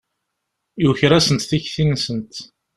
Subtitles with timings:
[0.83, 2.33] Yuker-asent tikti-nsent.